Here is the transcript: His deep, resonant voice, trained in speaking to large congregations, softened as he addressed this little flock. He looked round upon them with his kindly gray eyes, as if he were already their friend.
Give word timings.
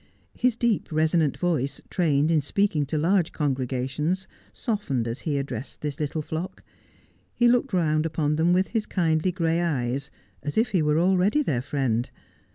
His 0.33 0.55
deep, 0.55 0.91
resonant 0.91 1.37
voice, 1.37 1.79
trained 1.91 2.31
in 2.31 2.41
speaking 2.41 2.87
to 2.87 2.97
large 2.97 3.31
congregations, 3.31 4.25
softened 4.51 5.07
as 5.07 5.19
he 5.29 5.37
addressed 5.37 5.81
this 5.81 5.99
little 5.99 6.23
flock. 6.23 6.63
He 7.35 7.47
looked 7.47 7.71
round 7.71 8.07
upon 8.07 8.35
them 8.35 8.51
with 8.51 8.69
his 8.69 8.87
kindly 8.87 9.31
gray 9.31 9.61
eyes, 9.61 10.09
as 10.41 10.57
if 10.57 10.69
he 10.69 10.81
were 10.81 10.97
already 10.97 11.43
their 11.43 11.61
friend. 11.61 12.09